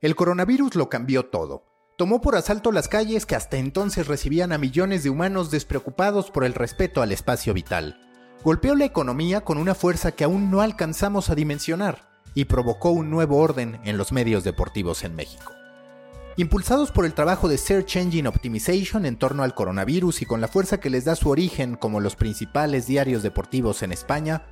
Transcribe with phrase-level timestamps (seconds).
[0.00, 1.64] El coronavirus lo cambió todo.
[1.96, 6.44] Tomó por asalto las calles que hasta entonces recibían a millones de humanos despreocupados por
[6.44, 8.00] el respeto al espacio vital.
[8.44, 13.10] Golpeó la economía con una fuerza que aún no alcanzamos a dimensionar y provocó un
[13.10, 15.52] nuevo orden en los medios deportivos en México.
[16.36, 20.46] Impulsados por el trabajo de Search Engine Optimization en torno al coronavirus y con la
[20.46, 24.44] fuerza que les da su origen como los principales diarios deportivos en España,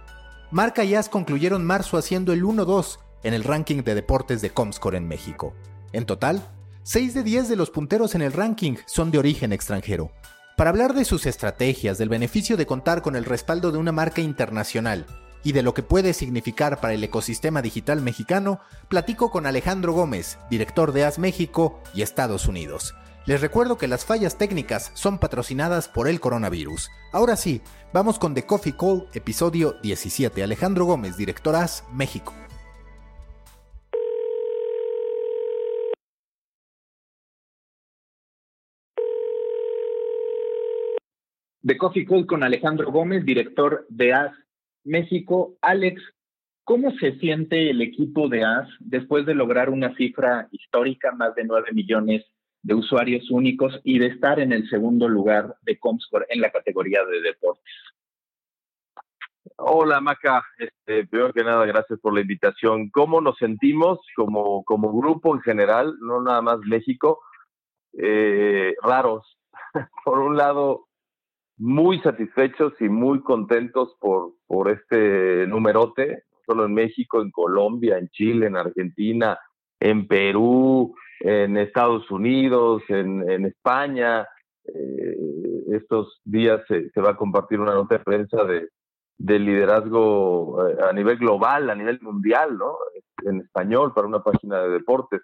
[0.50, 4.98] Marca y As concluyeron marzo haciendo el 1-2 en el ranking de deportes de Comscore
[4.98, 5.54] en México.
[5.92, 6.48] En total,
[6.82, 10.12] 6 de 10 de los punteros en el ranking son de origen extranjero.
[10.56, 14.20] Para hablar de sus estrategias, del beneficio de contar con el respaldo de una marca
[14.20, 15.06] internacional
[15.42, 20.38] y de lo que puede significar para el ecosistema digital mexicano, platico con Alejandro Gómez,
[20.50, 22.94] director de AS México y Estados Unidos.
[23.26, 26.90] Les recuerdo que las fallas técnicas son patrocinadas por el coronavirus.
[27.12, 27.60] Ahora sí,
[27.92, 30.42] vamos con The Coffee Call, episodio 17.
[30.42, 32.32] Alejandro Gómez, director AS México.
[41.66, 44.32] De Coffee Call con Alejandro Gómez, director de AS
[44.84, 45.56] México.
[45.60, 46.00] Alex,
[46.62, 51.42] ¿cómo se siente el equipo de AS después de lograr una cifra histórica, más de
[51.42, 52.24] 9 millones
[52.62, 57.04] de usuarios únicos y de estar en el segundo lugar de Comscore en la categoría
[57.04, 57.74] de deportes?
[59.56, 62.90] Hola Maca, este, primero que nada gracias por la invitación.
[62.90, 67.18] ¿Cómo nos sentimos como, como grupo en general, no nada más México?
[67.98, 69.36] Eh, raros.
[70.04, 70.85] por un lado,
[71.58, 77.98] muy satisfechos y muy contentos por, por este numerote, no solo en México, en Colombia,
[77.98, 79.38] en Chile, en Argentina,
[79.80, 84.26] en Perú, en Estados Unidos, en, en España.
[84.64, 85.16] Eh,
[85.72, 88.68] estos días se, se, va a compartir una nota de prensa de,
[89.18, 92.76] de liderazgo eh, a nivel global, a nivel mundial, ¿no?
[93.24, 95.22] En español para una página de deportes.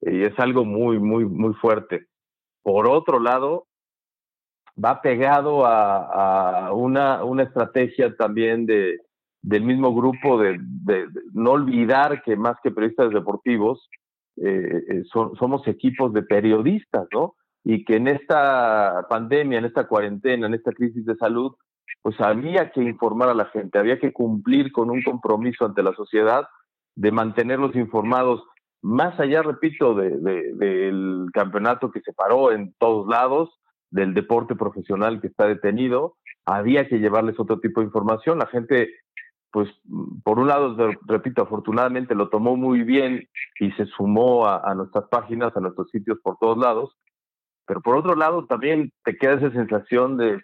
[0.00, 2.06] Y es algo muy, muy, muy fuerte.
[2.62, 3.66] Por otro lado,
[4.82, 8.98] va pegado a, una, una, estrategia también de,
[9.42, 10.58] del mismo grupo de,
[11.32, 13.88] no olvidar que más que periodistas deportivos,
[14.36, 17.34] eh, eh, somos equipos de periodistas, ¿no?
[17.62, 21.52] Y que en esta pandemia, en esta cuarentena, en esta crisis de salud,
[22.02, 25.94] pues había que informar a la gente, había que cumplir con un compromiso ante la
[25.94, 26.46] sociedad
[26.96, 28.44] de mantenerlos informados,
[28.82, 33.50] más allá, repito, del campeonato que se paró en todos lados,
[33.94, 38.40] del deporte profesional que está detenido, había que llevarles otro tipo de información.
[38.40, 38.90] La gente,
[39.52, 39.68] pues,
[40.24, 43.28] por un lado, repito, afortunadamente lo tomó muy bien
[43.60, 46.98] y se sumó a, nuestras páginas, a nuestros sitios por todos lados,
[47.66, 50.42] pero por otro lado también te queda esa sensación de,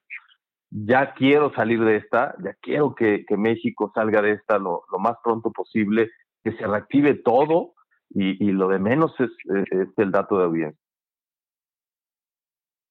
[0.71, 5.50] ya quiero salir de esta, ya quiero que, México salga de esta lo, más pronto
[5.50, 6.09] posible,
[6.44, 7.72] que se reactive todo
[8.11, 9.31] y, lo de menos es,
[9.72, 10.90] es el dato de audiencia.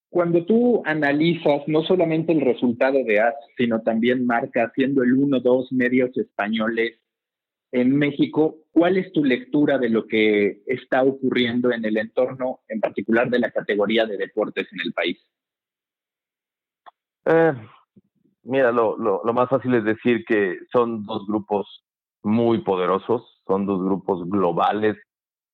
[0.10, 5.72] Cuando tú analizas no solamente el resultado de AS, sino también marca haciendo el 1-2
[5.72, 7.00] medios españoles
[7.72, 12.80] en México, ¿cuál es tu lectura de lo que está ocurriendo en el entorno, en
[12.80, 15.20] particular de la categoría de deportes en el país?
[17.26, 17.54] Eh,
[18.44, 21.86] mira, lo, lo, más fácil es decir que son dos grupos
[22.24, 24.98] muy poderosos, son dos grupos globales,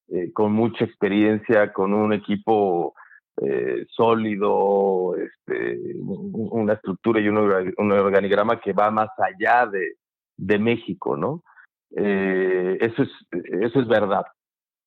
[0.08, 2.94] eh, con mucha experiencia, con un equipo
[3.42, 7.38] eh, sólido, este, una estructura y un,
[7.92, 11.44] organigrama que va más allá de, México, ¿no?
[11.96, 13.10] Eh, eso, es,
[13.62, 14.26] eso es verdad.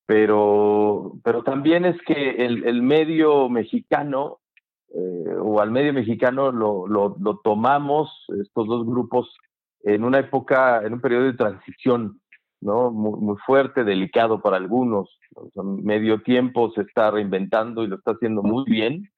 [0.07, 4.39] Pero, pero también es que el, el medio mexicano,
[4.95, 8.11] eh, o al medio mexicano lo, lo, lo tomamos,
[8.41, 9.37] estos dos grupos,
[9.83, 12.21] en una época, en un periodo de transición
[12.61, 12.91] ¿no?
[12.91, 15.19] Muy, muy fuerte, delicado para algunos.
[15.55, 19.09] medio tiempo se está reinventando y lo está haciendo muy bien,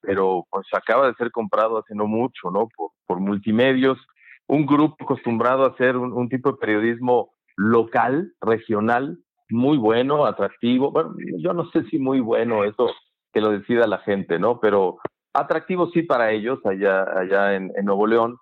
[0.00, 2.68] pero pues acaba de ser comprado hace no mucho, ¿no?
[2.76, 3.98] Por, por multimedios,
[4.46, 9.18] un grupo acostumbrado a hacer un, tipo de periodismo local, regional,
[9.48, 10.90] muy bueno, atractivo.
[10.90, 12.90] Bueno, yo no sé si muy bueno, eso
[13.32, 14.60] que lo decida la gente, ¿no?
[14.60, 14.98] Pero
[15.32, 18.38] atractivo sí para ellos allá, allá en, Nuevo León.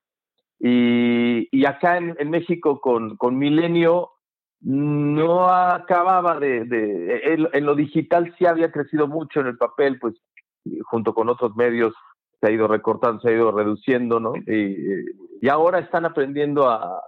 [0.59, 4.11] Y, y acá en, en, México con, con Milenio
[4.63, 10.15] no acababa de, de en, lo digital sí había crecido mucho en el papel, pues
[10.85, 11.95] junto con otros medios
[12.41, 14.35] se ha ido recortando, se ha ido reduciendo, ¿no?
[14.37, 17.01] Y, ahora están aprendiendo a,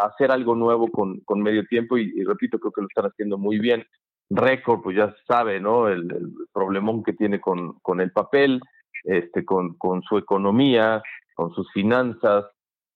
[0.00, 3.58] hacer algo nuevo con, con medio tiempo y, repito, creo que lo están haciendo muy
[3.58, 3.84] bien.
[4.30, 5.88] Récord, pues ya sabe, ¿no?
[5.88, 8.62] El, el problemón que tiene con, con el papel,
[9.04, 11.02] este, con, con su economía,
[11.34, 12.46] con sus finanzas,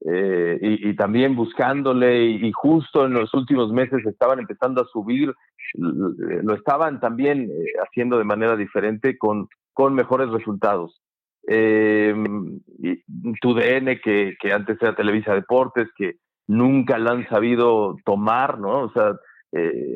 [0.04, 5.34] eh, y, también buscándole y, justo en los últimos meses estaban empezando a subir,
[5.75, 11.00] lo estaban también eh, haciendo de manera diferente con, con mejores resultados.
[11.48, 12.14] Eh,
[12.78, 13.02] y
[13.40, 16.16] tu DN, que, que antes era Televisa Deportes, que
[16.46, 18.82] nunca lo han sabido tomar, ¿no?
[18.82, 19.16] O sea,
[19.52, 19.94] eh,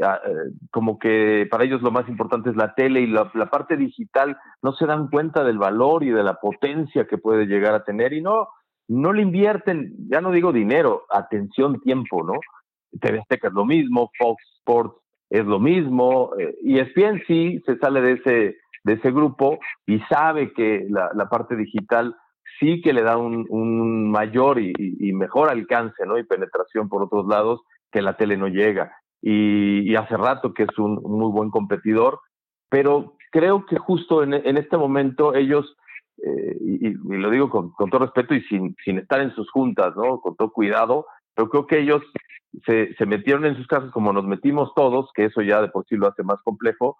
[0.70, 4.38] como que para ellos lo más importante es la tele y la, la, parte digital
[4.62, 8.12] no se dan cuenta del valor y de la potencia que puede llegar a tener
[8.12, 8.48] y no,
[8.90, 12.32] no le invierten, ya no digo dinero, atención, tiempo, ¿no?
[13.00, 14.96] TV es lo mismo, Fox Sports
[15.30, 20.00] es lo mismo, eh, y ESPN sí se sale de ese, de ese grupo y
[20.00, 22.16] sabe que la, la parte digital
[22.58, 26.18] sí que le da un, un mayor y, y, mejor alcance, ¿no?
[26.18, 27.60] Y penetración por otros lados
[27.92, 28.92] que la tele no llega.
[29.22, 32.18] Y, y hace rato que es un, muy buen competidor,
[32.68, 35.76] pero creo que justo en este momento ellos
[36.22, 40.20] eh, y, lo digo con, todo respeto y sin, sin estar en sus juntas, ¿no?
[40.20, 42.02] Con todo cuidado, pero creo que ellos
[42.66, 45.86] se, se metieron en sus casas como nos metimos todos, que eso ya de por
[45.86, 46.98] sí lo hace más complejo,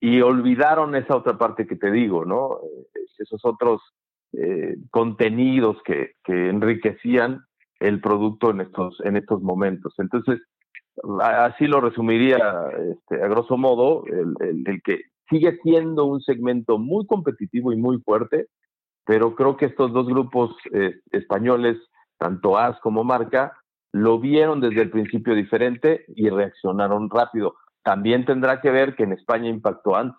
[0.00, 2.58] y olvidaron esa otra parte que te digo, ¿no?
[2.62, 3.80] Eh, esos otros
[4.32, 7.44] eh, contenidos que, que enriquecían
[7.80, 9.94] el producto en estos, en estos momentos.
[9.98, 10.40] Entonces,
[11.20, 12.38] así lo resumiría
[12.92, 17.76] este, a grosso modo, el, el, el, que sigue siendo un segmento muy competitivo y
[17.76, 18.48] muy fuerte,
[19.04, 21.76] pero creo que estos dos grupos eh, españoles,
[22.18, 23.52] tanto AS como Marca,
[23.92, 27.54] lo vieron desde el principio diferente y reaccionaron rápido.
[27.82, 30.18] También tendrá que ver que en España impactó antes.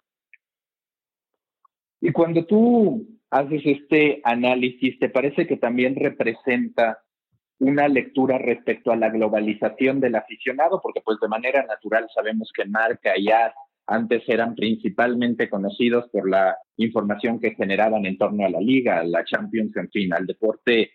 [1.99, 6.99] Y cuando tú haces este análisis, ¿te parece que también representa
[7.59, 10.79] una lectura respecto a la globalización del aficionado?
[10.81, 13.53] Porque pues de manera natural sabemos que Marca y AS
[13.87, 19.03] antes eran principalmente conocidos por la información que generaban en torno a la liga, a
[19.03, 20.91] la Champions, en fin, al deporte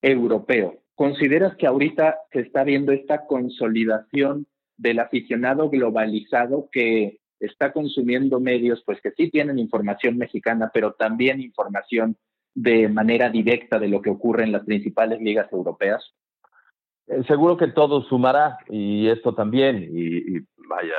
[0.00, 0.82] europeo.
[0.94, 4.46] ¿Consideras que ahorita se está viendo esta consolidación
[4.76, 11.40] del aficionado globalizado que está consumiendo medios, pues que sí tienen información mexicana, pero también
[11.40, 12.16] información
[12.54, 16.02] de manera directa de lo que ocurre en las principales ligas europeas?
[17.06, 20.94] Eh, seguro que todo sumará y esto también, y, y vaya,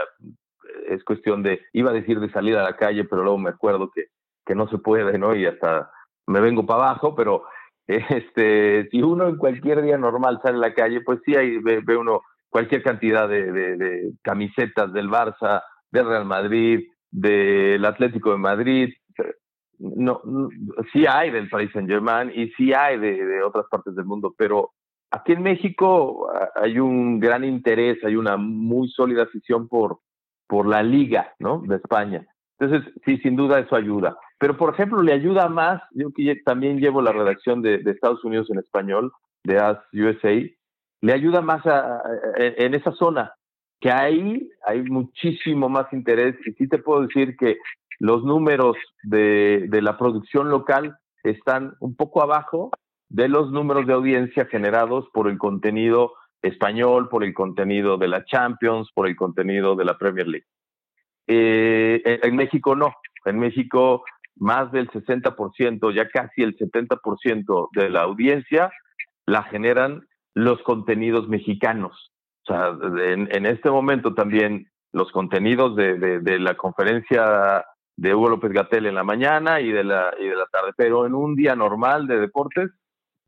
[0.88, 3.92] es cuestión de, iba a decir de salir a la calle, pero luego me acuerdo
[3.92, 4.06] que,
[4.46, 5.36] que no se puede, ¿no?
[5.36, 5.92] Y hasta
[6.28, 7.44] me vengo para abajo, pero
[7.88, 11.84] este, si uno en cualquier día normal sale a la calle, pues sí, ahí ve,
[11.98, 15.62] uno cualquier cantidad de, de, camisetas del Barça,
[15.92, 18.94] del Real Madrid, del Atlético de Madrid.
[19.78, 20.50] No, no,
[20.92, 24.34] sí hay del Paris Saint Germain y sí hay de, de otras partes del mundo,
[24.38, 24.72] pero
[25.12, 30.00] aquí en México hay un gran interés, hay una muy sólida afición por,
[30.50, 31.62] por la liga, ¿no?
[31.62, 32.26] De España.
[32.58, 34.18] Entonces, sí, sin duda eso ayuda.
[34.40, 38.50] Pero, por ejemplo, le ayuda más, yo que también llevo la redacción de, Estados Unidos
[38.50, 39.14] en español,
[39.44, 40.34] de As USA,
[41.02, 42.02] le ayuda más a,
[42.36, 43.32] en esa zona,
[43.80, 47.58] que ahí hay muchísimo más interés y sí te puedo decir que
[48.00, 52.72] los números de la producción local están un poco abajo
[53.08, 58.24] de los números de audiencia generados por el contenido español, por el contenido de la
[58.26, 60.46] Champions, por el contenido de la Premier League.
[61.28, 64.04] Eh, en México no, en México
[64.38, 68.72] más del 60%, ya casi el 70% de la audiencia
[69.26, 72.14] la generan los contenidos mexicanos.
[72.48, 77.66] O sea, en, este momento también los contenidos de, la conferencia
[77.96, 80.12] de Hugo López Gatel en la mañana y de la
[80.52, 82.72] tarde, pero en un día normal de deportes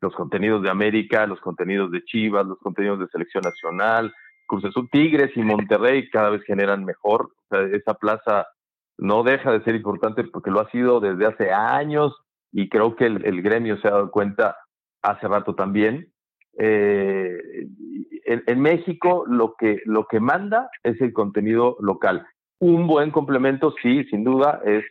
[0.02, 4.12] los contenidos de América, los contenidos de Chivas, los contenidos de Selección Nacional,
[4.46, 7.30] Cruz Azul, Tigres y Monterrey cada vez generan mejor.
[7.48, 8.48] O sea, esa plaza
[8.98, 12.14] no deja de ser importante porque lo ha sido desde hace años
[12.50, 14.56] y creo que el, gremio se ha dado cuenta
[15.02, 16.12] hace rato también.
[16.58, 17.38] Eh,
[18.26, 22.26] en, en, México lo que, lo que manda es el contenido local.
[22.58, 24.84] Un buen complemento, sí, sin duda, es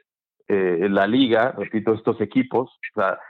[0.54, 2.78] eh, la liga, repito, estos equipos,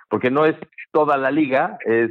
[0.09, 0.55] porque no es
[0.91, 2.09] toda la liga, es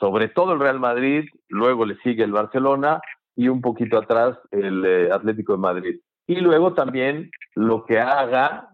[0.00, 3.02] sobre todo el Real Madrid, luego le sigue el Barcelona
[3.34, 6.00] y un poquito atrás el eh, Atlético de Madrid.
[6.26, 8.70] Y luego también lo que haga,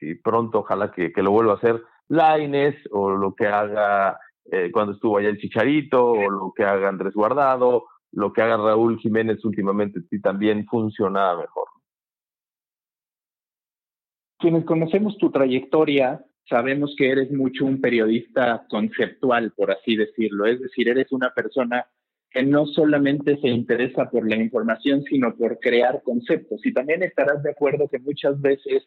[0.00, 4.70] y pronto ojalá que, que, lo vuelva a hacer, Laines, o lo que haga eh,
[4.72, 9.00] cuando estuvo allá el Chicharito, o lo que haga Andrés Guardado, lo que haga Raúl
[9.00, 11.73] Jiménez últimamente, sí también funciona mejor
[14.44, 20.44] quienes conocemos tu trayectoria, sabemos que eres mucho un periodista conceptual, por así decirlo.
[20.44, 21.86] Es decir, eres una persona
[22.30, 26.60] que no solamente se interesa por la información, sino por crear conceptos.
[26.62, 28.86] Y también estarás de acuerdo que muchas veces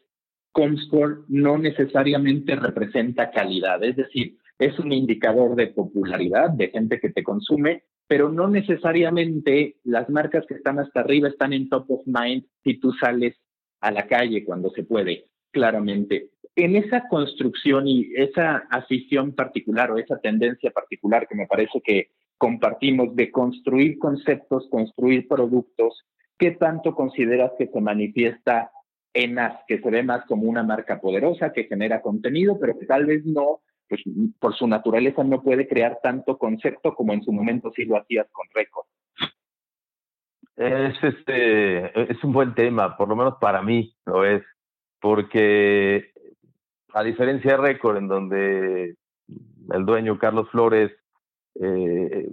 [0.51, 3.83] Comscore no necesariamente representa calidad.
[3.83, 9.77] Es decir, es un indicador de popularidad, de gente que te consume, pero no necesariamente
[9.83, 13.35] las marcas que están hasta arriba están en top of mind si tú sales
[13.81, 16.29] a la calle cuando se puede, claramente.
[16.55, 22.09] En esa construcción y esa afición particular o esa tendencia particular que me parece que
[22.37, 26.05] compartimos de construir conceptos, construir productos,
[26.37, 28.71] ¿qué tanto consideras que se manifiesta
[29.13, 32.85] en AS, que se ve más como una marca poderosa, que genera contenido, pero que
[32.85, 34.01] tal vez no pues,
[34.39, 38.27] por su naturaleza no puede crear tanto concepto como en su momento sí lo hacías
[38.31, 38.85] con Record.
[40.55, 44.43] Es, este, es un buen tema, por lo menos para mí lo es,
[45.07, 46.11] porque
[46.93, 48.95] a diferencia de Record, en donde
[49.69, 50.91] el dueño Carlos Flores
[51.55, 52.27] eh,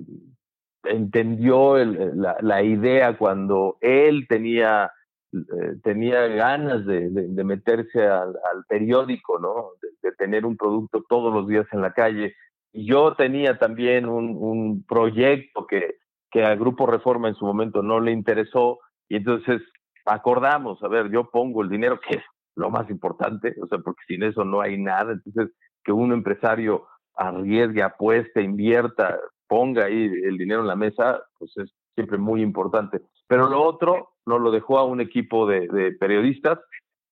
[0.83, 4.91] entendió la, la, idea cuando él tenía
[5.33, 7.11] eh, tenía ganas de,
[7.45, 8.35] meterse al,
[8.69, 9.69] periódico, ¿no?
[10.03, 12.35] De, tener un producto todos los días en la calle.
[12.73, 18.01] Y yo tenía también un, proyecto que, que al Grupo Reforma en su momento no
[18.01, 19.63] le interesó y entonces
[20.05, 22.21] acordamos, a ver, yo pongo el dinero, que
[22.57, 25.51] lo más importante, o sea, porque sin eso no hay nada, entonces
[25.83, 31.73] que un empresario arriesgue, apueste, invierta, ponga ahí el dinero en la mesa, pues es
[31.95, 33.01] siempre muy importante.
[33.27, 36.59] Pero lo otro nos lo dejó a un equipo de, periodistas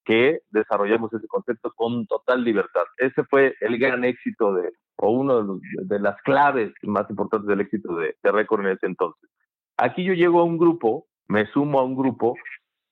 [0.03, 2.83] que desarrollamos ese concepto con total libertad.
[2.97, 7.95] Ese fue el gran éxito de, o uno de, las claves más importantes del éxito
[7.95, 9.29] de, de Record en ese entonces.
[9.77, 12.35] Aquí yo llego a un grupo, me sumo a un grupo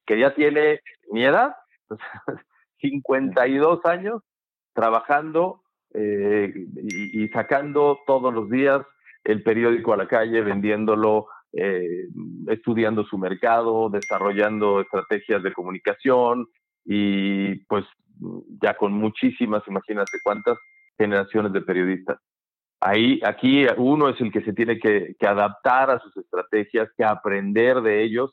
[0.06, 0.80] que ya tiene
[1.12, 1.54] mi edad,
[2.80, 4.22] 52 años,
[4.74, 5.62] trabajando
[5.94, 8.82] eh, y, sacando todos los días
[9.24, 12.08] el periódico a la calle, vendiéndolo, eh,
[12.48, 16.48] estudiando su mercado, desarrollando estrategias de comunicación
[16.86, 17.86] y pues
[18.62, 20.58] ya con muchísimas, imagínate cuántas
[20.98, 22.20] generaciones de periodistas.
[22.80, 27.82] Ahí, aquí uno es el que se tiene que, adaptar a sus estrategias, que aprender
[27.82, 28.32] de ellos.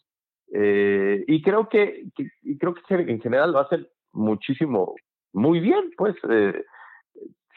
[0.53, 2.05] Eh, y creo que,
[2.59, 4.95] creo que en general lo hacen muchísimo,
[5.33, 6.17] muy bien, pues.
[6.29, 6.65] Eh,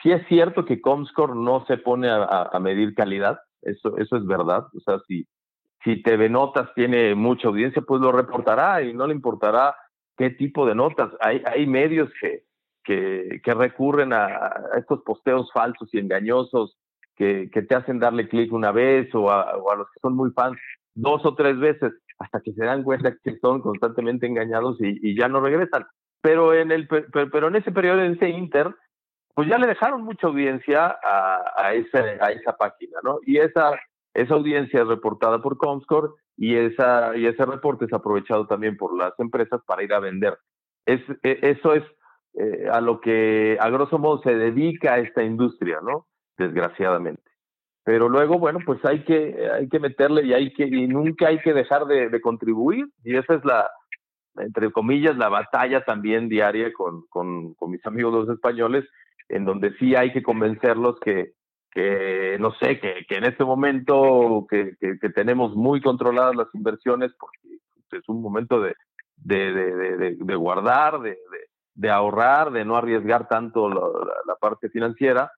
[0.01, 4.25] sí es cierto que Comscore no se pone a, a, medir calidad, eso, eso es
[4.25, 4.65] verdad.
[4.75, 5.27] O sea, si,
[5.83, 9.75] si TV Notas tiene mucha audiencia, pues lo reportará y no le importará
[10.17, 11.11] qué tipo de notas.
[11.19, 12.43] Hay, hay medios que,
[12.83, 16.77] que, recurren a, estos posteos falsos y engañosos
[17.15, 20.57] que, que te hacen darle clic una vez o a, los que son muy fans
[20.93, 25.27] dos o tres veces hasta que se dan cuenta que son constantemente engañados y, ya
[25.27, 25.85] no regresan.
[26.21, 28.75] Pero en, el, pero, en ese periodo, en ese inter,
[29.33, 33.19] pues ya le dejaron mucha audiencia a, a, esa, a esa página, ¿no?
[33.25, 33.79] Y esa
[34.13, 38.97] esa audiencia es reportada por Comscore y, esa, y ese reporte es aprovechado también por
[38.97, 40.37] las empresas para ir a vender.
[40.85, 41.83] Es, e, eso es
[42.33, 46.07] eh, a lo que a grosso modo se dedica esta industria, ¿no?
[46.37, 47.23] Desgraciadamente.
[47.83, 51.39] Pero luego, bueno, pues hay que, hay que meterle y, hay que, y nunca hay
[51.39, 52.85] que dejar de, contribuir.
[53.03, 53.69] Y esa es la,
[54.37, 58.85] entre comillas, la batalla también diaria con, con, con mis amigos los españoles,
[59.29, 61.33] en donde sí hay que convencerlos que,
[61.71, 67.13] que no sé, que, que en este momento que, que, tenemos muy controladas las inversiones,
[67.17, 67.37] porque
[67.91, 68.75] es un momento de,
[69.15, 75.31] de, de, de guardar, de, ahorrar, de no arriesgar tanto la, parte financiera,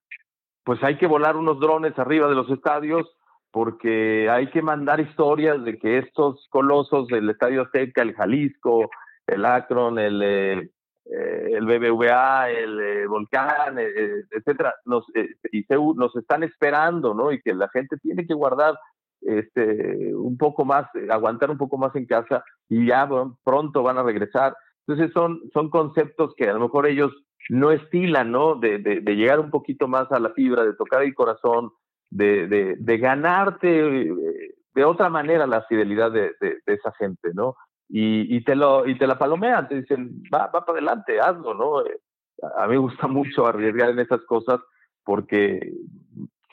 [0.64, 3.06] pues hay que volar unos drones arriba de los estadios
[3.50, 8.90] porque hay que mandar historias de que estos colosos del Estadio Azteca, el Jalisco,
[9.26, 10.70] el Akron, el, eh,
[11.06, 15.04] eh, el BBVA, el eh, Volcán, eh, etcétera, nos,
[15.52, 15.64] y
[15.96, 17.30] nos están esperando, ¿no?
[17.30, 18.78] Y que la gente tiene que guardar
[19.20, 23.06] este, un poco más, aguantar un poco más en casa y ya
[23.44, 24.56] pronto van a regresar.
[24.86, 27.12] Entonces son, son conceptos que a lo mejor ellos
[27.50, 28.54] no estilan, ¿no?
[28.54, 31.70] De, de, llegar un poquito más a la fibra, de tocar el corazón,
[32.10, 32.46] de,
[32.78, 33.68] de ganarte
[34.74, 36.32] de otra manera la fidelidad de,
[36.66, 37.56] esa gente, ¿no?
[37.88, 41.54] y, y, te lo y te la palomean, te dicen, va, va para adelante, hazlo,
[41.54, 41.84] ¿no?
[41.84, 42.00] Eh,
[42.56, 44.60] a mí me gusta mucho arriesgar en esas cosas
[45.04, 45.72] porque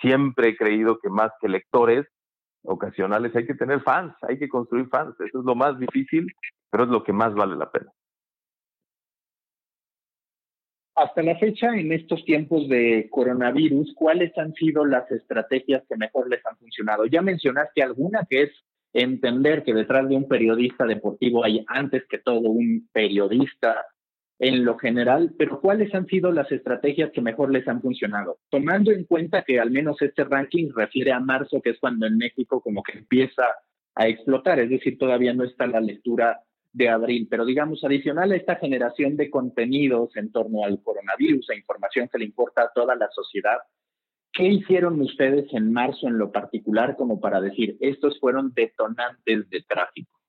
[0.01, 2.05] siempre he creído que más que lectores
[2.63, 5.15] ocasionales hay que tener fans, hay que construir fans.
[5.19, 6.27] Eso es lo más difícil,
[6.69, 7.91] pero es lo que más vale la pena.
[11.01, 16.29] Hasta la fecha, en estos tiempos de coronavirus, ¿cuáles han sido las estrategias que mejor
[16.29, 17.08] les han funcionado?
[17.08, 18.51] Ya mencionaste alguna que es
[18.93, 23.84] entender que detrás de un periodista deportivo hay antes que todo un periodista
[24.38, 28.38] en lo general, pero ¿cuáles han sido las estrategias que mejor les han funcionado?
[28.51, 32.17] Tomando en cuenta que al menos este ranking refiere a marzo, que es cuando en
[32.17, 33.46] México como que empieza
[33.96, 36.41] a explotar, es decir, todavía no está la lectura
[36.74, 41.58] de abril, pero digamos, adicional a esta generación de contenidos en torno al coronavirus e
[41.58, 43.60] información que le importa a toda la sociedad,
[44.34, 49.62] ¿Qué hicieron ustedes en marzo en lo particular como para decir, estos fueron detonantes de
[49.68, 50.20] tráfico?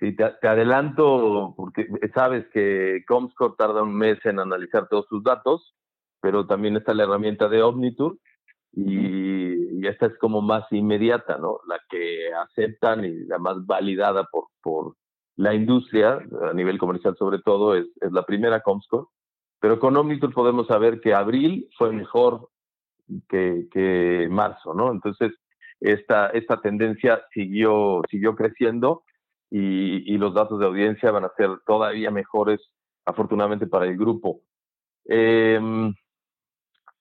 [0.00, 5.74] Sí, te, adelanto, porque sabes que Comscore tarda un mes en analizar todos sus datos,
[6.20, 8.18] pero también está la herramienta de Omnitur
[8.72, 11.60] y, esta es como más inmediata, ¿no?
[11.68, 14.96] La que aceptan y la más validada por, por
[15.36, 16.18] la industria,
[16.50, 19.06] a nivel comercial sobre todo, es, es la primera Comscore.
[19.60, 22.48] Pero con Omnitur podemos saber que abril fue mejor
[23.28, 24.90] que, que marzo, ¿no?
[24.90, 25.32] Entonces,
[25.80, 29.04] esta, esta tendencia siguió, siguió creciendo
[29.50, 32.60] y, los datos de audiencia van a ser todavía mejores,
[33.04, 34.40] afortunadamente, para el grupo.
[35.04, 35.94] Em,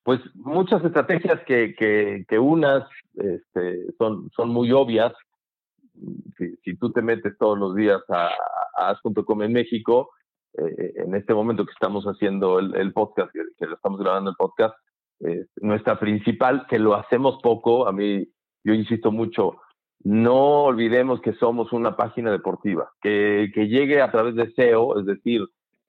[0.03, 2.84] pues muchas estrategias que, que, unas
[3.15, 5.13] este, son, son muy obvias.
[6.38, 8.28] Si, tú te metes todos los días a,
[8.78, 10.10] a as.com en México,
[10.58, 14.76] eh, en este momento que estamos haciendo el, podcast, que, lo estamos grabando el podcast,
[15.62, 18.28] nuestra principal, que lo hacemos poco, a mí,
[18.64, 19.58] yo insisto mucho,
[20.04, 25.42] no olvidemos que somos una página deportiva, que, llegue a través de SEO, es decir,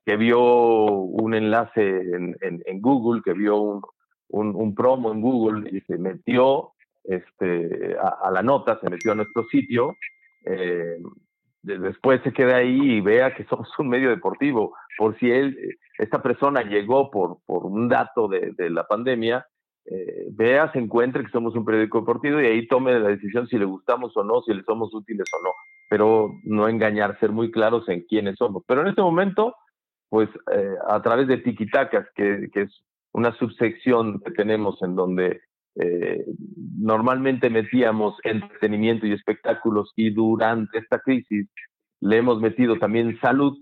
[0.07, 3.83] que vio un enlace en, en, Google, que vio un,
[4.29, 6.74] un, promo en Google y se metió
[7.05, 9.97] este, a, la nota, se metió a nuestro sitio,
[10.45, 10.99] eh,
[11.63, 14.75] después se queda ahí y vea que somos un medio deportivo.
[14.99, 15.57] Por si él,
[15.99, 19.47] esta persona llegó por, por un dato de, de la pandemia,
[19.87, 23.59] eh, vea, se encuentre que somos un periódico deportivo y ahí tome la decisión si
[23.59, 25.51] le gustamos o no, si le somos útiles o no.
[25.91, 28.63] Pero no engañar, ser muy claros en quiénes somos.
[28.67, 29.55] Pero en este momento,
[30.09, 35.43] pues eh, a través de Tiquitacas, que, que es una subsección que tenemos en donde
[35.77, 36.25] eh,
[36.79, 41.49] normalmente metíamos entretenimiento y espectáculos y durante esta crisis
[42.01, 43.57] le hemos metido también salud,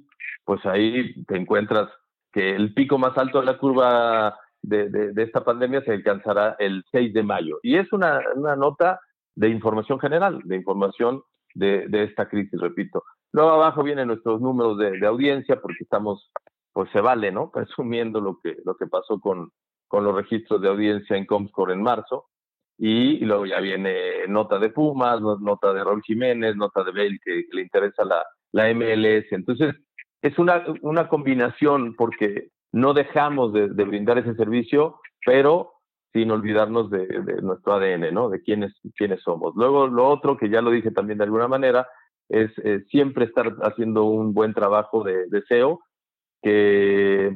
[0.45, 1.89] pues ahí te encuentras
[2.33, 7.13] que el pico más alto de la curva de, esta pandemia se alcanzará el 6
[7.13, 7.59] de mayo.
[7.63, 8.21] Y es una,
[8.57, 9.01] nota
[9.35, 11.23] de información general, de información
[11.55, 13.05] de, esta crisis, repito.
[13.33, 16.31] Luego abajo vienen nuestros números de, audiencia, porque estamos,
[16.73, 17.51] pues se vale, ¿no?
[17.53, 19.51] Presumiendo lo que, lo que pasó con,
[19.93, 22.31] con los registros de audiencia en Comscore en marzo.
[22.79, 27.45] Y, luego ya viene nota de Pumas, nota de Raúl Jiménez, nota de Bale que,
[27.53, 29.31] le interesa la, la MLS.
[29.33, 29.75] Entonces,
[30.23, 35.73] es una, una combinación porque no dejamos de, brindar ese servicio, pero
[36.15, 37.07] sin olvidarnos de,
[37.43, 38.31] nuestro ADN, ¿no?
[38.31, 39.53] De quiénes, quiénes somos.
[39.57, 41.87] Luego, lo otro, que ya lo dije también de alguna manera,
[42.31, 42.51] es
[42.89, 45.81] siempre estar haciendo un buen trabajo de, SEO,
[46.41, 47.31] que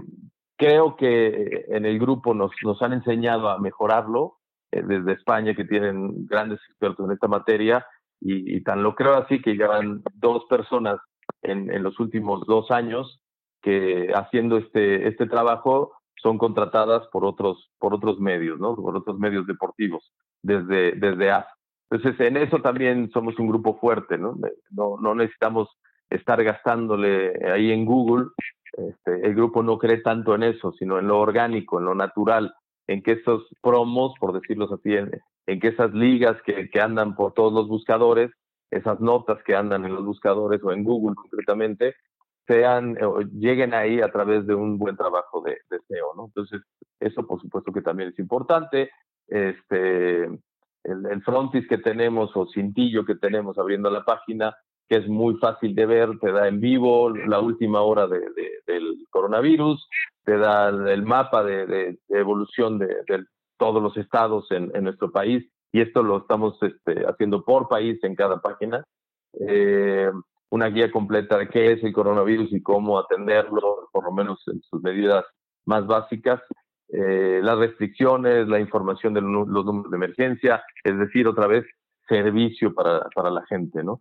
[0.56, 4.38] creo que en el grupo nos, han enseñado a mejorarlo,
[4.72, 7.86] eh, desde España, que tienen grandes expertos en esta materia,
[8.18, 10.98] y, tan lo creo así que llevan dos personas
[11.42, 13.20] en, los últimos dos años
[13.60, 18.74] que haciendo este, este trabajo son contratadas por otros, por otros medios, ¿no?
[18.74, 21.46] Por otros medios deportivos, desde, desde AS.
[21.90, 24.34] Entonces, en eso también somos un grupo fuerte, ¿no?
[24.70, 25.68] No, no necesitamos
[26.10, 28.26] estar gastándole ahí en Google.
[28.76, 32.54] Este, el grupo no cree tanto en eso, sino en lo orgánico, en lo natural,
[32.86, 37.32] en que esos promos, por decirlo así, en, que esas ligas que, que andan por
[37.32, 38.30] todos los buscadores,
[38.70, 41.94] esas notas que andan en los buscadores o en Google concretamente,
[42.46, 42.96] sean
[43.32, 46.26] lleguen ahí a través de un buen trabajo de, de, SEO, ¿no?
[46.26, 46.62] Entonces,
[47.00, 48.90] eso por supuesto que también es importante.
[49.26, 54.54] Este, el, el, frontis que tenemos o cintillo que tenemos abriendo la página,
[54.88, 58.20] que es muy fácil de ver, te da en vivo la última hora de,
[58.66, 59.88] del coronavirus,
[60.25, 62.88] te da el mapa de, evolución de,
[63.59, 68.14] todos los estados en, nuestro país, y esto lo estamos este, haciendo por país en
[68.14, 68.85] cada página.
[69.40, 70.11] Eh,
[70.51, 74.62] una guía completa de qué es el coronavirus y cómo atenderlo, por lo menos en
[74.62, 75.25] sus medidas
[75.64, 76.40] más básicas,
[76.88, 81.66] eh, las restricciones, la información de los números de emergencia, es decir, otra vez,
[82.09, 83.99] servicio para, para la gente, ¿no?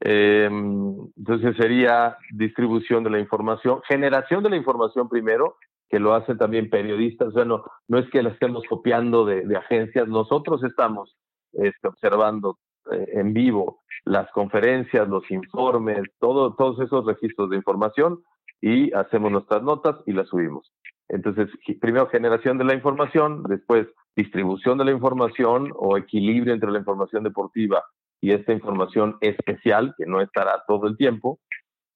[0.00, 5.56] Em, entonces sería distribución de la información, generación de la información primero,
[5.88, 10.08] que lo hacen también periodistas, bueno, no es que la estemos copiando de, de agencias,
[10.08, 11.16] nosotros estamos
[11.52, 12.58] este, observando
[12.90, 18.22] eh, en vivo las conferencias, los informes, todo, todos esos registros de información
[18.60, 20.72] y hacemos nuestras notas y las subimos.
[21.08, 21.48] Entonces,
[21.80, 27.24] primero generación de la información, después distribución de la información o equilibrio entre la información
[27.24, 27.82] deportiva
[28.24, 31.40] y esta información especial, que no estará todo el tiempo.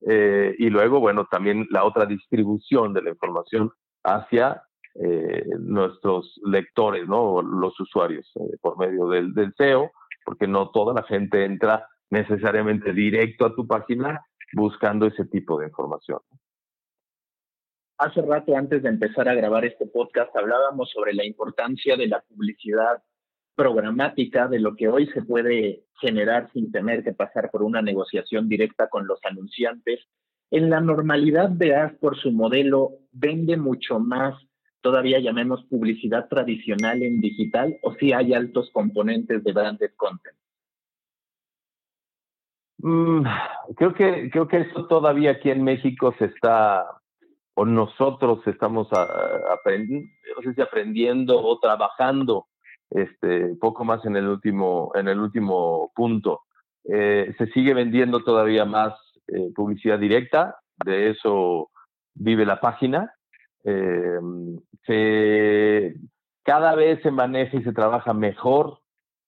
[0.07, 3.71] Eh, y luego, bueno, también la otra distribución de la información
[4.05, 4.63] hacia
[4.95, 7.41] eh, nuestros lectores, ¿no?
[7.43, 9.91] Los usuarios, por medio del, del SEO
[10.29, 14.21] porque no toda la gente entra necesariamente directo a tu página
[14.53, 16.19] buscando ese tipo de información.
[17.97, 22.21] Hace rato, antes de empezar a grabar este podcast, hablábamos sobre la importancia de la
[22.21, 23.03] publicidad
[23.59, 28.49] programática, de lo que hoy se puede generar sin tener que pasar por una negociación
[28.49, 29.99] directa con los anunciantes.
[30.53, 34.41] En la normalidad de por su modelo, vende mucho más,
[34.81, 40.37] todavía llamemos publicidad tradicional en digital, o si hay altos componentes de branded content.
[42.79, 43.27] Mm,
[43.75, 46.87] creo que creo que eso todavía aquí en México se está
[47.55, 52.47] o nosotros estamos si aprendiendo o trabajando
[52.91, 56.43] este poco más en el último en el último punto.
[56.85, 58.95] Eh, se sigue vendiendo todavía más
[59.27, 61.71] eh, publicidad directa, de eso
[62.15, 63.13] vive la página.
[63.65, 64.19] Eh,
[66.43, 68.81] cada vez se maneja y se trabaja mejor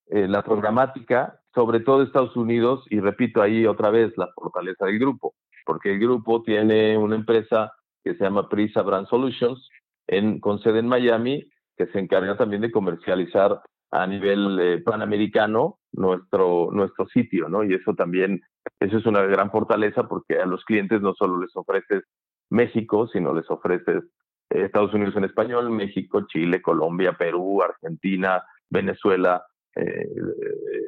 [0.06, 5.34] la programática sobre todo Estados Unidos, y repito ahí otra vez la fortaleza del grupo,
[5.64, 7.72] porque el grupo tiene una empresa
[8.04, 9.68] que se llama Prisa Brand Solutions,
[10.06, 11.48] en, con sede en Miami,
[11.80, 17.64] que se encarga también de comercializar a nivel eh, panamericano nuestro, nuestro sitio, ¿no?
[17.64, 18.42] Y eso también,
[18.78, 22.04] eso es una gran fortaleza porque a los clientes no solo les ofreces
[22.50, 24.04] México, sino les ofreces
[24.50, 29.42] eh, Estados Unidos en español, México, Chile, Colombia, Perú, Argentina, Venezuela,
[29.74, 30.06] eh,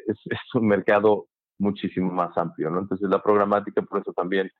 [0.09, 0.19] es,
[0.55, 1.29] un mercado
[1.59, 2.81] muchísimo más amplio, ¿no?
[2.81, 4.51] Entonces la programática, por eso también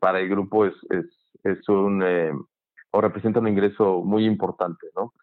[0.00, 1.06] para el grupo es, es,
[1.42, 2.02] es un,
[2.90, 5.14] o representa un ingreso muy importante, ¿no?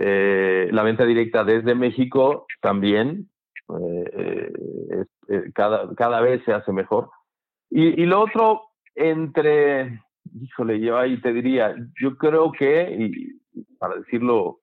[0.00, 3.28] La venta directa desde México también,
[5.54, 7.10] cada, cada vez se hace mejor.
[7.70, 8.62] Y, y lo otro,
[8.94, 10.02] entre,
[10.40, 13.10] híjole, yo ahí te diría, yo creo que,
[13.78, 14.58] para decirlo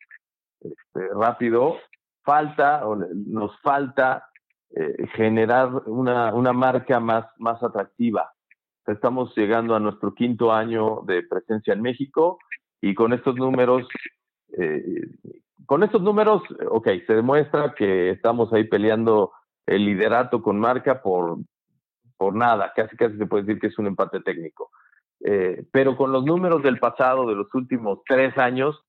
[0.60, 1.78] este, rápido,
[2.23, 4.28] falta o nos falta
[4.76, 8.34] eh, generar una, una, marca más, más atractiva.
[8.86, 12.38] Estamos llegando a nuestro quinto año de presencia en México
[12.82, 13.88] y con estos números,
[14.57, 15.07] eh,
[15.65, 19.31] con estos números, ok, se demuestra que estamos ahí peleando
[19.65, 21.39] el liderato con marca por,
[22.17, 24.71] por nada, casi casi se puede decir que es un empate técnico.
[25.19, 28.81] Eh, pero con los números del pasado, de los últimos tres años,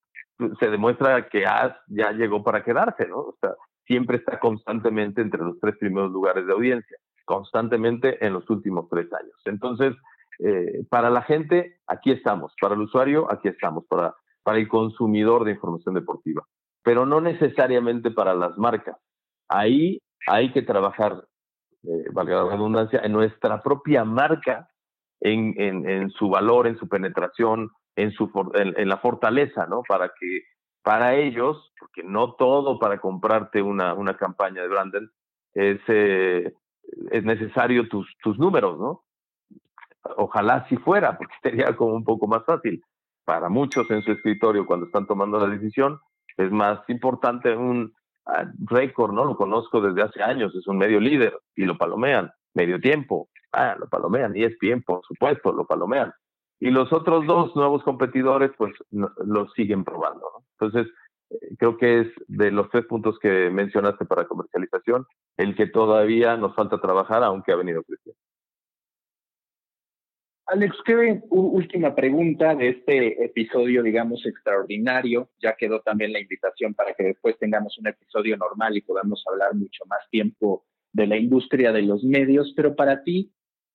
[0.60, 3.18] se demuestra que As ya llegó para quedarse, ¿no?
[3.18, 3.54] O sea,
[3.86, 9.12] siempre está constantemente entre los tres primeros lugares de audiencia, constantemente en los últimos tres
[9.12, 9.34] años.
[9.46, 9.96] Entonces,
[10.38, 14.14] eh, para la gente, aquí estamos, para el usuario, aquí estamos, para,
[14.48, 16.42] para el consumidor de información deportiva,
[16.82, 18.96] pero no necesariamente para las marcas.
[19.46, 21.22] Ahí hay que trabajar,
[21.82, 24.70] eh, valga la redundancia, en nuestra propia marca,
[25.20, 29.82] en, en, en su valor, en su penetración, en, su, en, la fortaleza, ¿no?
[29.86, 30.44] Para que
[30.82, 35.10] para ellos, porque no todo para comprarte una, una campaña de Brandon
[35.52, 36.54] es, eh,
[37.10, 39.04] es necesario tus, tus números, ¿no?
[40.16, 42.82] Ojalá si fuera, porque sería como un poco más fácil.
[43.28, 46.00] Para muchos en su escritorio, cuando están tomando la decisión,
[46.38, 47.92] es más importante un
[48.24, 49.26] ah, récord, ¿no?
[49.26, 53.76] Lo conozco desde hace años, es un medio líder y lo palomean, medio tiempo, ah,
[53.78, 56.10] lo palomean, y es tiempo, por supuesto, lo palomean
[56.58, 60.26] y los otros dos nuevos competidores pues lo siguen probando.
[60.58, 60.90] Entonces,
[61.28, 66.38] eh, creo que es de los tres puntos que mencionaste para comercialización, el que todavía
[66.38, 67.97] nos falta trabajar, aunque ha venido creciendo.
[70.50, 75.28] Alex, qué última pregunta de este episodio, digamos, extraordinario.
[75.42, 79.54] Ya quedó también la invitación para que después tengamos un episodio normal y podamos hablar
[79.54, 82.54] mucho más tiempo de la industria de los medios.
[82.56, 83.30] Pero para ti,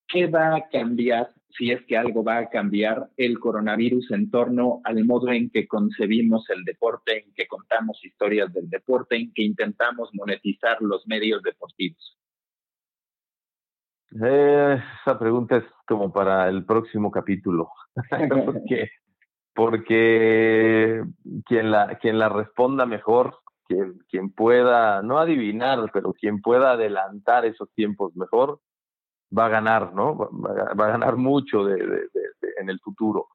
[0.08, 4.82] ¿qué va a cambiar si es que algo va a cambiar el coronavirus en torno
[4.84, 9.44] al modo en que concebimos el deporte, en que contamos historias del deporte, en que
[9.44, 12.18] intentamos monetizar los medios deportivos?
[14.22, 17.70] Eh, esa pregunta es como para el próximo capítulo,
[18.46, 18.90] porque,
[19.56, 21.04] porque
[21.46, 27.46] quien, la, quien la responda mejor, quien, quien pueda, no adivinar, pero quien pueda adelantar
[27.46, 28.60] esos tiempos mejor,
[29.36, 30.18] va a ganar, ¿no?
[30.18, 32.08] Va, a ganar mucho de,
[32.60, 33.28] en el futuro.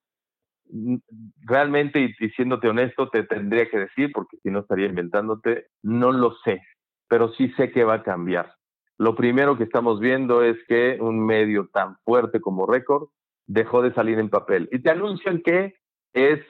[1.41, 6.37] Realmente, y diciéndote honesto, te tendría que decir, porque si no estaría inventándote, no lo
[6.45, 6.63] sé,
[7.09, 8.58] pero sí sé que va a cambiar.
[8.99, 13.09] Lo primero que estamos viendo es que un medio tan fuerte como Récord
[13.47, 14.69] dejó de salir en papel.
[14.73, 15.77] Y te anuncian que
[16.13, 16.41] es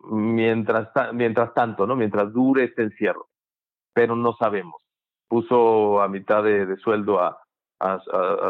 [0.00, 1.96] mientras, mientras tanto, ¿no?
[1.96, 3.28] Mientras dure este encierro.
[3.94, 4.82] Pero no sabemos.
[5.28, 7.38] Puso a mitad de sueldo a,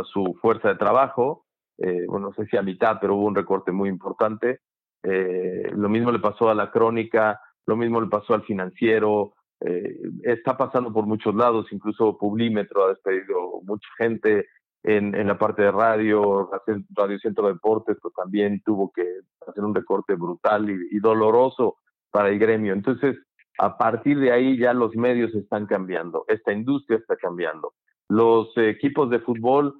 [0.05, 1.45] su fuerza de trabajo,
[1.77, 4.61] eh, bueno, no sé si a mitad, pero hubo un recorte muy importante.
[5.03, 9.99] Eh, lo mismo le pasó a la crónica, lo mismo le pasó al financiero, eh,
[10.23, 14.47] está pasando por muchos lados, incluso Publímetro ha despedido mucha gente
[14.85, 16.49] en, en la parte de radio,
[16.91, 19.03] Radio Centro de Deportes, pues también tuvo que
[19.47, 21.77] a ser un recorte brutal y, doloroso
[22.11, 22.73] para el gremio.
[22.73, 23.17] Entonces,
[23.59, 27.75] a partir de ahí ya los medios están cambiando, esta industria está cambiando.
[28.09, 29.75] Los equipos de fútbol,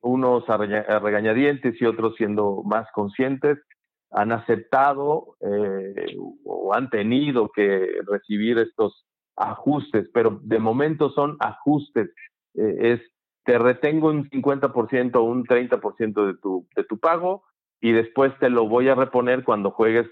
[0.00, 3.58] unos a, regañadientes y otros siendo más conscientes,
[4.12, 9.04] han aceptado eh, o han tenido que recibir estos
[9.36, 12.10] ajustes, pero de momento son ajustes.
[12.54, 13.00] Eh, es
[13.44, 17.44] te retengo un 50% o un 30% de tu, de tu pago
[17.80, 20.06] y después te lo voy a reponer cuando juegues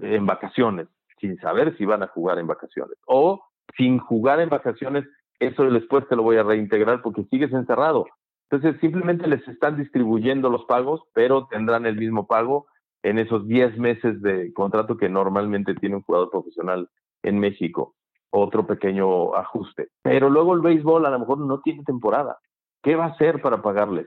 [0.00, 0.88] en vacaciones,
[1.20, 2.96] sin saber si van a jugar en vacaciones.
[3.06, 3.44] O
[3.76, 5.04] sin jugar en vacaciones,
[5.38, 8.06] eso después te lo voy a reintegrar porque sigues encerrado.
[8.50, 12.66] Entonces, simplemente les están distribuyendo los pagos, pero tendrán el mismo pago
[13.02, 16.88] en esos 10 meses de contrato que normalmente tiene un jugador profesional
[17.22, 17.94] en México.
[18.34, 19.88] Otro pequeño ajuste.
[20.02, 22.38] Pero luego el béisbol a lo mejor no tiene temporada.
[22.82, 24.06] ¿Qué va a hacer para pagarles?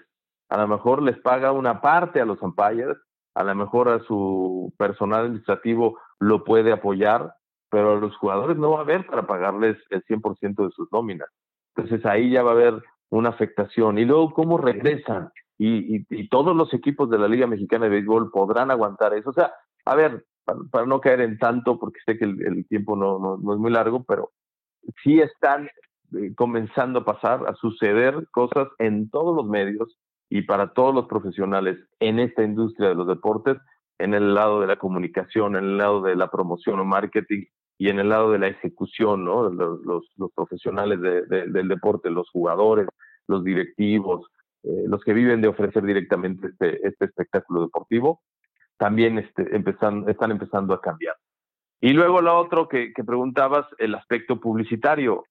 [0.49, 2.97] A lo mejor les paga una parte a los umpires,
[3.35, 7.35] a lo mejor a su personal administrativo lo puede apoyar,
[7.69, 11.29] pero a los jugadores no va a haber para pagarles el 100% de sus nóminas.
[11.75, 13.97] Entonces ahí ya va a haber una afectación.
[13.97, 15.31] Y luego, ¿cómo regresan?
[15.57, 19.29] Y, todos los equipos de la Liga Mexicana de Béisbol podrán aguantar eso.
[19.29, 19.53] O sea,
[19.85, 23.59] a ver, para, no caer en tanto, porque sé que el, tiempo no, no, es
[23.59, 24.31] muy largo, pero
[25.03, 25.69] sí están
[26.13, 29.97] eh, comenzando a pasar, a suceder cosas en todos los medios
[30.29, 33.57] y para todos los profesionales en esta industria de los deportes,
[33.97, 37.45] en el lado de la comunicación, en el lado de la promoción o marketing
[37.77, 39.49] y en el lado de la ejecución, ¿no?
[39.49, 40.05] Los,
[40.35, 42.87] profesionales del deporte, los jugadores,
[43.27, 44.27] los directivos,
[44.63, 48.21] eh, los que viven de ofrecer directamente este, este espectáculo deportivo,
[48.77, 51.15] también este, empezando, están empezando a cambiar.
[51.81, 55.25] Y luego lo otro que, que preguntabas, el aspecto publicitario.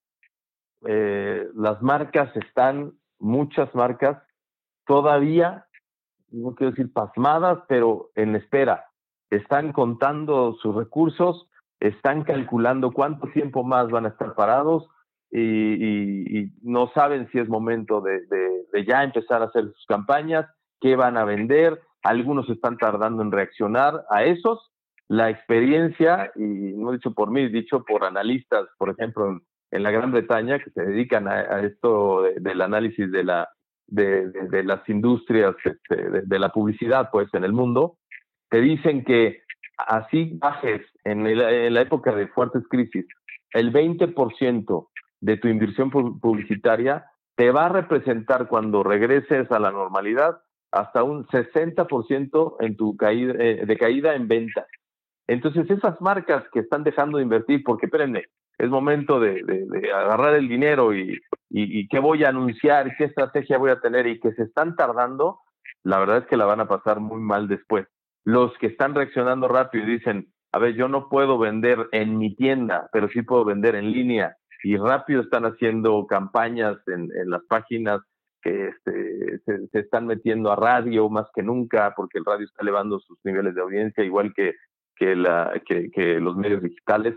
[0.87, 4.23] Eh, las marcas están, muchas marcas,
[4.87, 5.67] todavía,
[6.31, 8.87] no quiero decir pasmadas, pero en espera.
[9.31, 11.49] Están contando sus recursos,
[11.81, 14.89] están calculando cuánto tiempo más van a estar parados
[15.31, 20.47] y, no saben si es momento de, de, ya empezar a hacer sus campañas,
[20.81, 21.81] qué van a vender.
[22.05, 24.71] Algunos están tardando en reaccionar a esos.
[25.09, 29.41] La experiencia, y no dicho por mí, dicho por analistas, por ejemplo,
[29.71, 33.49] en la Gran Bretaña que se dedican a, esto del análisis de, la,
[33.87, 37.99] de, las industrias este, de, la publicidad pues en el mundo,
[38.49, 39.43] te dicen que
[39.77, 43.05] así bajes en, en la época de fuertes crisis
[43.55, 44.89] el 20%
[45.21, 50.39] de tu inversión publicitaria te va a representar cuando regreses a la normalidad
[50.75, 54.67] hasta un 60% en tu caída, eh, de caída en ventas.
[55.27, 58.25] Entonces, esas marcas que están dejando de invertir, porque espérenme,
[58.59, 59.43] es momento de,
[59.95, 61.19] agarrar el dinero y,
[61.89, 65.39] qué voy a anunciar, qué estrategia voy a tener y que se están tardando,
[65.85, 67.87] la verdad es que la van a pasar muy mal después.
[68.25, 72.35] Los que están reaccionando rápido y dicen, a ver, yo no puedo vender en mi
[72.35, 78.01] tienda, pero sí puedo vender en línea y rápido están haciendo campañas en, las páginas
[78.45, 83.01] que este, se, están metiendo a radio más que nunca, porque el radio está elevando
[83.01, 84.55] sus niveles de audiencia, igual que,
[84.95, 87.17] que, la, que los medios digitales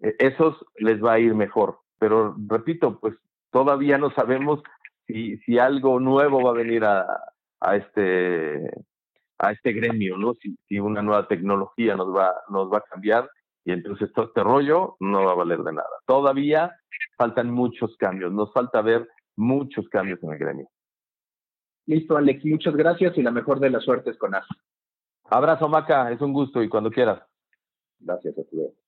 [0.00, 1.78] e-, esos les va a ir mejor.
[1.98, 3.14] Pero repito, pues
[3.50, 4.60] todavía no sabemos
[5.06, 7.06] si, si algo nuevo va a venir a,
[7.60, 8.70] a este
[9.38, 10.32] a este gremio, ¿no?
[10.34, 13.28] Si, si, una nueva tecnología nos va, nos va a cambiar
[13.66, 15.90] y entonces todo este rollo no va a valer de nada.
[16.06, 16.74] Todavía
[17.18, 20.68] faltan muchos cambios, nos falta ver muchos cambios en el gremio.
[21.86, 24.46] Listo, Alex, muchas gracias y la mejor de las suertes con AS.
[25.24, 27.22] Abrazo, Maca, es un gusto y cuando quieras.
[28.00, 28.85] Gracias, a